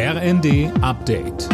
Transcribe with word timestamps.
RND 0.00 0.70
Update. 0.80 1.48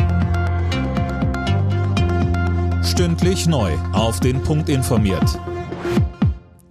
Stündlich 2.85 3.47
neu. 3.47 3.73
Auf 3.95 4.21
den 4.21 4.43
Punkt 4.43 4.69
informiert. 4.69 5.41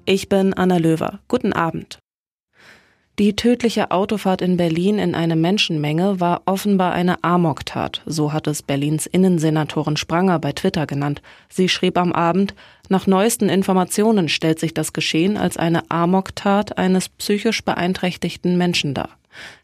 Ich 0.05 0.29
bin 0.29 0.53
Anna 0.53 0.77
Löwer. 0.77 1.21
Guten 1.27 1.51
Abend. 1.51 1.97
Die 3.17 3.35
tödliche 3.35 3.89
Autofahrt 3.89 4.43
in 4.43 4.55
Berlin 4.55 4.99
in 4.99 5.15
eine 5.15 5.35
Menschenmenge 5.35 6.19
war 6.19 6.43
offenbar 6.45 6.93
eine 6.93 7.23
Amoktat, 7.23 8.03
so 8.05 8.33
hat 8.33 8.45
es 8.45 8.61
Berlins 8.61 9.07
Innensenatorin 9.07 9.97
Spranger 9.97 10.37
bei 10.37 10.51
Twitter 10.51 10.85
genannt. 10.85 11.23
Sie 11.49 11.69
schrieb 11.69 11.97
am 11.97 12.13
Abend, 12.13 12.53
nach 12.89 13.07
neuesten 13.07 13.49
Informationen 13.49 14.29
stellt 14.29 14.59
sich 14.59 14.75
das 14.75 14.93
Geschehen 14.93 15.37
als 15.37 15.57
eine 15.57 15.89
Amoktat 15.89 16.77
eines 16.77 17.09
psychisch 17.09 17.65
beeinträchtigten 17.65 18.59
Menschen 18.59 18.93
dar. 18.93 19.09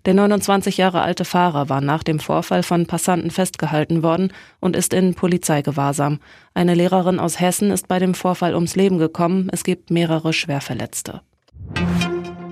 Der 0.05 0.13
29 0.13 0.77
Jahre 0.77 1.01
alte 1.01 1.25
Fahrer 1.25 1.69
war 1.69 1.81
nach 1.81 2.03
dem 2.03 2.19
Vorfall 2.19 2.63
von 2.63 2.85
Passanten 2.85 3.31
festgehalten 3.31 4.03
worden 4.03 4.31
und 4.59 4.75
ist 4.75 4.93
in 4.93 5.15
Polizeigewahrsam. 5.15 6.19
Eine 6.53 6.75
Lehrerin 6.75 7.19
aus 7.19 7.39
Hessen 7.39 7.71
ist 7.71 7.87
bei 7.87 7.99
dem 7.99 8.13
Vorfall 8.13 8.55
ums 8.55 8.75
Leben 8.75 8.97
gekommen. 8.97 9.49
Es 9.51 9.63
gibt 9.63 9.91
mehrere 9.91 10.33
Schwerverletzte. 10.33 11.21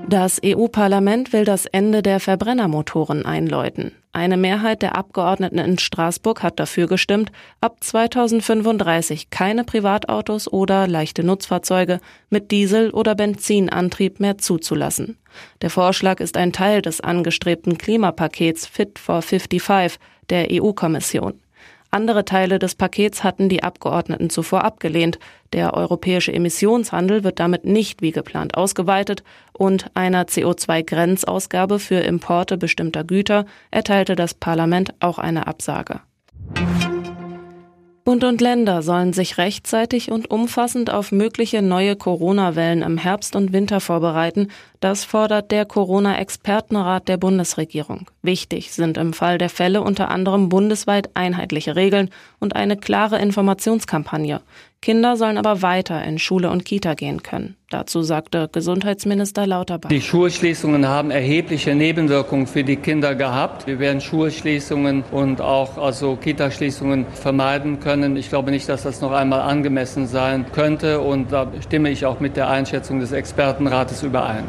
Das 0.09 0.39
EU-Parlament 0.44 1.34
will 1.34 1.44
das 1.44 1.66
Ende 1.66 2.02
der 2.02 2.22
Verbrennermotoren 2.22 3.25
einläuten. 3.25 3.91
Eine 4.17 4.35
Mehrheit 4.35 4.81
der 4.81 4.95
Abgeordneten 4.95 5.59
in 5.59 5.77
Straßburg 5.77 6.41
hat 6.41 6.59
dafür 6.59 6.88
gestimmt, 6.88 7.31
ab 7.62 7.77
2035 7.81 9.30
keine 9.30 9.63
Privatautos 9.63 10.52
oder 10.52 10.88
leichte 10.88 11.23
Nutzfahrzeuge 11.23 11.99
mit 12.31 12.49
Diesel- 12.49 12.89
oder 12.89 13.13
Benzinantrieb 13.13 14.20
mehr 14.20 14.39
zuzulassen. 14.39 15.20
Der 15.61 15.70
Vorschlag 15.70 16.20
ist 16.20 16.35
ein 16.35 16.52
Teil 16.52 16.81
des 16.81 16.99
angestrebten 16.99 17.77
Klimapakets 17.77 18.66
Fit 18.66 18.98
for 18.98 19.22
55 19.22 19.99
der 20.31 20.47
EU-Kommission. 20.52 21.39
Andere 21.97 22.25
Teile 22.25 22.59
des 22.59 22.75
Pakets 22.75 23.23
hatten 23.23 23.49
die 23.49 23.63
Abgeordneten 23.63 24.30
zuvor 24.30 24.63
abgelehnt. 24.63 25.17
Der 25.52 25.73
europäische 25.73 26.31
Emissionshandel 26.31 27.23
wird 27.23 27.39
damit 27.39 27.66
nicht 27.66 28.03
wie 28.03 28.11
geplant 28.11 28.55
ausgeweitet 28.55 29.23
und 29.52 29.88
einer 29.95 30.25
CO2-Grenzausgabe 30.25 31.80
für 31.80 31.95
Importe 31.95 32.55
bestimmter 32.55 33.03
Güter 33.03 33.47
erteilte 33.72 34.16
das 34.16 34.35
Parlament 34.35 34.94
auch 34.99 35.17
eine 35.17 35.47
Absage. 35.47 36.02
Bund 38.08 38.23
und 38.23 38.39
Länder 38.39 38.83
sollen 38.83 39.11
sich 39.11 39.38
rechtzeitig 39.38 40.13
und 40.13 40.31
umfassend 40.31 40.89
auf 40.89 41.11
mögliche 41.11 41.61
neue 41.61 41.97
Corona-Wellen 41.97 42.81
im 42.81 42.97
Herbst 42.97 43.36
und 43.36 43.52
Winter 43.52 43.81
vorbereiten. 43.81 44.47
Das 44.80 45.03
fordert 45.03 45.52
der 45.52 45.66
Corona-Expertenrat 45.66 47.09
der 47.09 47.17
Bundesregierung. 47.17 48.09
Wichtig 48.22 48.72
sind 48.72 48.95
im 48.95 49.11
Fall 49.11 49.38
der 49.38 49.50
Fälle 49.50 49.81
unter 49.81 50.09
anderem 50.09 50.47
bundesweit 50.47 51.09
einheitliche 51.16 51.75
Regeln 51.75 52.09
und 52.39 52.55
eine 52.55 52.78
klare 52.78 53.19
Informationskampagne. 53.19 54.39
Kinder 54.81 55.17
sollen 55.17 55.38
aber 55.38 55.61
weiter 55.61 56.03
in 56.03 56.20
Schule 56.20 56.50
und 56.50 56.64
Kita 56.64 56.94
gehen 56.94 57.23
können. 57.23 57.56
Dazu 57.70 58.03
sagte 58.03 58.47
Gesundheitsminister 58.52 59.45
Lauterbach. 59.45 59.89
Die 59.89 60.02
Schulschließungen 60.02 60.88
haben 60.88 61.11
erhebliche 61.11 61.75
Nebenwirkungen 61.75 62.47
für 62.47 62.64
die 62.64 62.78
Kinder 62.78 63.16
gehabt. 63.16 63.67
Wir 63.67 63.80
werden 63.80 64.00
Schulschließungen 64.00 65.03
und 65.11 65.42
auch 65.42 65.78
also 65.78 66.16
Kitaschließungen 66.16 67.06
vermeiden 67.08 67.80
können. 67.80 68.16
Ich 68.16 68.30
glaube 68.30 68.52
nicht, 68.52 68.69
dass 68.69 68.84
das 68.84 69.02
noch 69.02 69.11
einmal 69.11 69.42
angemessen 69.42 70.08
sein 70.08 70.45
könnte 70.53 71.02
und 71.02 71.31
da 71.31 71.52
stimme 71.62 71.89
ich 71.89 72.06
auch 72.06 72.19
mit 72.19 72.38
der 72.38 72.50
Einschätzung 72.50 73.00
des 73.00 73.12
Expertenrates 73.12 74.03
überein. 74.03 74.45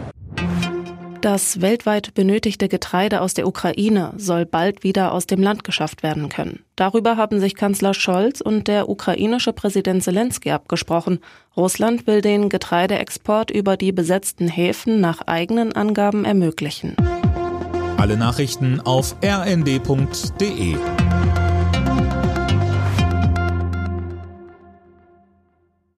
Das 1.20 1.60
weltweit 1.60 2.14
benötigte 2.14 2.68
Getreide 2.68 3.20
aus 3.20 3.34
der 3.34 3.48
Ukraine 3.48 4.12
soll 4.16 4.46
bald 4.46 4.84
wieder 4.84 5.12
aus 5.12 5.26
dem 5.26 5.42
Land 5.42 5.64
geschafft 5.64 6.04
werden 6.04 6.28
können. 6.28 6.60
Darüber 6.76 7.16
haben 7.16 7.40
sich 7.40 7.56
Kanzler 7.56 7.92
Scholz 7.92 8.40
und 8.40 8.68
der 8.68 8.88
ukrainische 8.88 9.52
Präsident 9.52 10.04
Zelensky 10.04 10.52
abgesprochen. 10.52 11.18
Russland 11.56 12.06
will 12.06 12.20
den 12.20 12.48
Getreideexport 12.48 13.50
über 13.50 13.76
die 13.76 13.90
besetzten 13.90 14.46
Häfen 14.46 15.00
nach 15.00 15.22
eigenen 15.22 15.72
Angaben 15.72 16.24
ermöglichen. 16.24 16.94
Alle 17.96 18.16
Nachrichten 18.16 18.80
auf 18.80 19.16
rnd.de 19.24 20.76